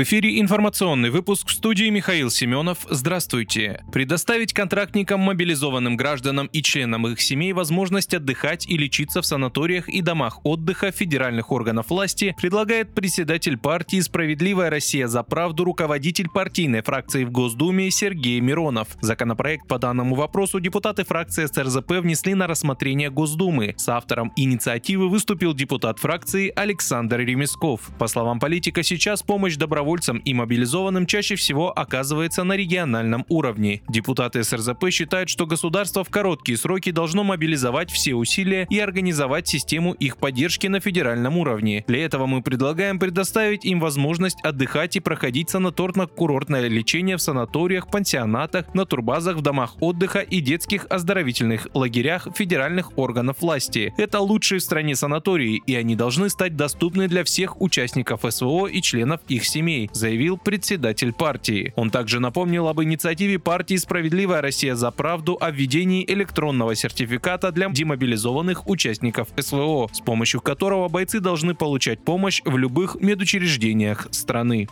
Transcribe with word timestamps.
В 0.00 0.02
эфире 0.02 0.40
информационный 0.40 1.10
выпуск 1.10 1.48
в 1.48 1.52
студии 1.52 1.90
Михаил 1.90 2.30
Семенов. 2.30 2.86
Здравствуйте. 2.88 3.84
Предоставить 3.92 4.54
контрактникам, 4.54 5.20
мобилизованным 5.20 5.98
гражданам 5.98 6.46
и 6.46 6.62
членам 6.62 7.06
их 7.06 7.20
семей 7.20 7.52
возможность 7.52 8.14
отдыхать 8.14 8.66
и 8.66 8.78
лечиться 8.78 9.20
в 9.20 9.26
санаториях 9.26 9.90
и 9.90 10.00
домах 10.00 10.38
отдыха 10.42 10.90
федеральных 10.90 11.52
органов 11.52 11.90
власти 11.90 12.34
предлагает 12.40 12.94
председатель 12.94 13.58
партии 13.58 14.00
«Справедливая 14.00 14.70
Россия 14.70 15.06
за 15.06 15.22
правду» 15.22 15.64
руководитель 15.64 16.30
партийной 16.30 16.80
фракции 16.80 17.24
в 17.24 17.30
Госдуме 17.30 17.90
Сергей 17.90 18.40
Миронов. 18.40 18.96
Законопроект 19.02 19.68
по 19.68 19.78
данному 19.78 20.14
вопросу 20.14 20.60
депутаты 20.60 21.04
фракции 21.04 21.44
СРЗП 21.44 22.00
внесли 22.00 22.32
на 22.32 22.46
рассмотрение 22.46 23.10
Госдумы. 23.10 23.74
С 23.76 23.86
автором 23.90 24.32
инициативы 24.34 25.10
выступил 25.10 25.52
депутат 25.52 25.98
фракции 25.98 26.50
Александр 26.56 27.18
Ремесков. 27.18 27.90
По 27.98 28.06
словам 28.06 28.40
политика, 28.40 28.82
сейчас 28.82 29.22
помощь 29.22 29.56
добровольцам 29.56 29.89
добровольцам 29.90 30.18
и 30.18 30.34
мобилизованным 30.34 31.04
чаще 31.06 31.34
всего 31.34 31.76
оказывается 31.76 32.44
на 32.44 32.52
региональном 32.52 33.24
уровне. 33.28 33.82
Депутаты 33.88 34.44
СРЗП 34.44 34.90
считают, 34.90 35.28
что 35.28 35.46
государство 35.46 36.04
в 36.04 36.10
короткие 36.10 36.56
сроки 36.56 36.92
должно 36.92 37.24
мобилизовать 37.24 37.90
все 37.90 38.14
усилия 38.14 38.68
и 38.70 38.78
организовать 38.78 39.48
систему 39.48 39.92
их 39.94 40.16
поддержки 40.16 40.68
на 40.68 40.78
федеральном 40.78 41.36
уровне. 41.36 41.84
Для 41.88 42.04
этого 42.04 42.26
мы 42.26 42.40
предлагаем 42.40 43.00
предоставить 43.00 43.64
им 43.64 43.80
возможность 43.80 44.40
отдыхать 44.44 44.94
и 44.94 45.00
проходить 45.00 45.50
санаторно-курортное 45.50 46.68
лечение 46.68 47.16
в 47.16 47.22
санаториях, 47.22 47.90
пансионатах, 47.90 48.72
на 48.74 48.84
турбазах, 48.84 49.38
в 49.38 49.42
домах 49.42 49.74
отдыха 49.80 50.20
и 50.20 50.40
детских 50.40 50.86
оздоровительных 50.88 51.66
лагерях 51.74 52.28
федеральных 52.36 52.96
органов 52.96 53.40
власти. 53.40 53.92
Это 53.96 54.20
лучшие 54.20 54.60
в 54.60 54.62
стране 54.62 54.94
санатории, 54.94 55.60
и 55.66 55.74
они 55.74 55.96
должны 55.96 56.30
стать 56.30 56.54
доступны 56.54 57.08
для 57.08 57.24
всех 57.24 57.60
участников 57.60 58.20
СВО 58.28 58.66
и 58.66 58.80
членов 58.80 59.20
их 59.26 59.44
семей 59.44 59.69
семей, 59.70 59.90
заявил 59.92 60.36
председатель 60.36 61.12
партии. 61.12 61.72
Он 61.76 61.90
также 61.90 62.20
напомнил 62.20 62.68
об 62.68 62.82
инициативе 62.82 63.38
партии 63.38 63.76
«Справедливая 63.76 64.40
Россия 64.40 64.74
за 64.74 64.90
правду» 64.90 65.38
о 65.40 65.50
введении 65.50 66.04
электронного 66.06 66.74
сертификата 66.74 67.52
для 67.52 67.68
демобилизованных 67.68 68.68
участников 68.68 69.28
СВО, 69.38 69.88
с 69.92 70.00
помощью 70.00 70.40
которого 70.40 70.88
бойцы 70.88 71.20
должны 71.20 71.54
получать 71.54 72.04
помощь 72.04 72.42
в 72.44 72.56
любых 72.56 72.96
медучреждениях 73.00 74.08
страны. 74.10 74.68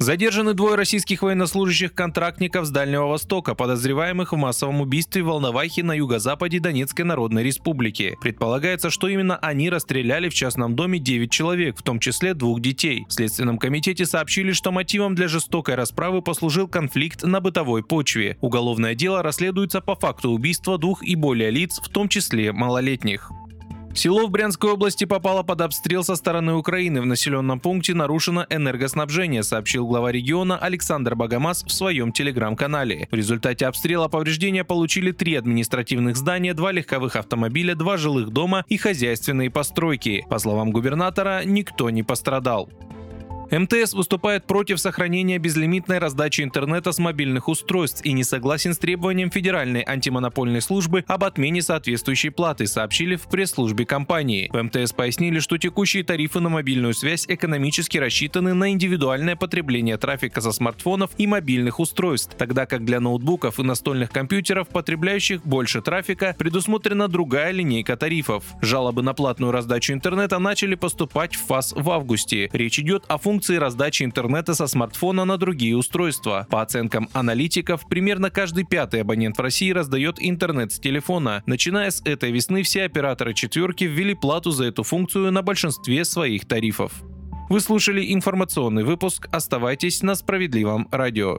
Задержаны 0.00 0.54
двое 0.54 0.76
российских 0.76 1.20
военнослужащих-контрактников 1.20 2.64
с 2.64 2.70
Дальнего 2.70 3.04
Востока, 3.04 3.54
подозреваемых 3.54 4.32
в 4.32 4.36
массовом 4.36 4.80
убийстве 4.80 5.22
в 5.22 5.26
Волновахе 5.26 5.82
на 5.82 5.92
юго-западе 5.92 6.58
Донецкой 6.58 7.04
Народной 7.04 7.42
Республики. 7.42 8.16
Предполагается, 8.18 8.88
что 8.88 9.08
именно 9.08 9.36
они 9.36 9.68
расстреляли 9.68 10.30
в 10.30 10.34
частном 10.34 10.74
доме 10.74 10.98
9 10.98 11.30
человек, 11.30 11.78
в 11.78 11.82
том 11.82 12.00
числе 12.00 12.32
двух 12.32 12.62
детей. 12.62 13.04
В 13.10 13.12
Следственном 13.12 13.58
комитете 13.58 14.06
сообщили, 14.06 14.52
что 14.52 14.72
мотивом 14.72 15.14
для 15.14 15.28
жестокой 15.28 15.74
расправы 15.74 16.22
послужил 16.22 16.66
конфликт 16.66 17.22
на 17.22 17.42
бытовой 17.42 17.84
почве. 17.84 18.38
Уголовное 18.40 18.94
дело 18.94 19.22
расследуется 19.22 19.82
по 19.82 19.96
факту 19.96 20.30
убийства 20.30 20.78
двух 20.78 21.02
и 21.02 21.14
более 21.14 21.50
лиц, 21.50 21.78
в 21.78 21.90
том 21.90 22.08
числе 22.08 22.52
малолетних. 22.52 23.30
Село 23.92 24.26
в 24.26 24.30
Брянской 24.30 24.70
области 24.70 25.04
попало 25.04 25.42
под 25.42 25.60
обстрел 25.62 26.04
со 26.04 26.14
стороны 26.14 26.54
Украины. 26.54 27.02
В 27.02 27.06
населенном 27.06 27.58
пункте 27.58 27.92
нарушено 27.92 28.46
энергоснабжение, 28.48 29.42
сообщил 29.42 29.86
глава 29.86 30.12
региона 30.12 30.56
Александр 30.56 31.16
Богомаз 31.16 31.64
в 31.64 31.72
своем 31.72 32.12
телеграм-канале. 32.12 33.08
В 33.10 33.14
результате 33.14 33.66
обстрела 33.66 34.08
повреждения 34.08 34.64
получили 34.64 35.10
три 35.10 35.34
административных 35.34 36.16
здания, 36.16 36.54
два 36.54 36.70
легковых 36.70 37.16
автомобиля, 37.16 37.74
два 37.74 37.96
жилых 37.96 38.30
дома 38.30 38.64
и 38.68 38.76
хозяйственные 38.76 39.50
постройки. 39.50 40.24
По 40.30 40.38
словам 40.38 40.70
губернатора, 40.70 41.42
никто 41.44 41.90
не 41.90 42.02
пострадал. 42.04 42.70
МТС 43.50 43.94
выступает 43.94 44.44
против 44.44 44.78
сохранения 44.78 45.38
безлимитной 45.38 45.98
раздачи 45.98 46.42
интернета 46.42 46.92
с 46.92 46.98
мобильных 47.00 47.48
устройств 47.48 48.04
и 48.04 48.12
не 48.12 48.22
согласен 48.22 48.74
с 48.74 48.78
требованием 48.78 49.28
Федеральной 49.30 49.82
антимонопольной 49.84 50.60
службы 50.60 51.04
об 51.08 51.24
отмене 51.24 51.60
соответствующей 51.60 52.30
платы, 52.30 52.68
сообщили 52.68 53.16
в 53.16 53.22
пресс-службе 53.22 53.86
компании. 53.86 54.48
В 54.52 54.62
МТС 54.62 54.92
пояснили, 54.92 55.40
что 55.40 55.58
текущие 55.58 56.04
тарифы 56.04 56.38
на 56.38 56.48
мобильную 56.48 56.94
связь 56.94 57.24
экономически 57.26 57.98
рассчитаны 57.98 58.54
на 58.54 58.70
индивидуальное 58.70 59.34
потребление 59.34 59.96
трафика 59.96 60.40
со 60.40 60.52
смартфонов 60.52 61.10
и 61.18 61.26
мобильных 61.26 61.80
устройств, 61.80 62.36
тогда 62.38 62.66
как 62.66 62.84
для 62.84 63.00
ноутбуков 63.00 63.58
и 63.58 63.64
настольных 63.64 64.12
компьютеров, 64.12 64.68
потребляющих 64.68 65.44
больше 65.44 65.82
трафика, 65.82 66.36
предусмотрена 66.38 67.08
другая 67.08 67.50
линейка 67.50 67.96
тарифов. 67.96 68.44
Жалобы 68.62 69.02
на 69.02 69.12
платную 69.12 69.50
раздачу 69.50 69.92
интернета 69.92 70.38
начали 70.38 70.76
поступать 70.76 71.34
в 71.34 71.46
ФАС 71.46 71.72
в 71.76 71.90
августе. 71.90 72.48
Речь 72.52 72.78
идет 72.78 73.04
о 73.08 73.18
функции 73.18 73.39
функции 73.40 73.56
раздачи 73.56 74.02
интернета 74.02 74.52
со 74.52 74.66
смартфона 74.66 75.24
на 75.24 75.38
другие 75.38 75.74
устройства. 75.74 76.46
По 76.50 76.60
оценкам 76.60 77.08
аналитиков, 77.14 77.88
примерно 77.88 78.28
каждый 78.28 78.64
пятый 78.64 79.00
абонент 79.00 79.38
в 79.38 79.40
России 79.40 79.70
раздает 79.70 80.16
интернет 80.18 80.72
с 80.72 80.78
телефона. 80.78 81.42
Начиная 81.46 81.90
с 81.90 82.02
этой 82.04 82.32
весны 82.32 82.62
все 82.62 82.82
операторы 82.82 83.32
четверки 83.32 83.84
ввели 83.84 84.14
плату 84.14 84.50
за 84.50 84.66
эту 84.66 84.82
функцию 84.82 85.32
на 85.32 85.40
большинстве 85.40 86.04
своих 86.04 86.46
тарифов. 86.46 86.92
Вы 87.48 87.60
слушали 87.60 88.12
информационный 88.12 88.84
выпуск. 88.84 89.26
Оставайтесь 89.32 90.02
на 90.02 90.16
справедливом 90.16 90.86
радио. 90.92 91.38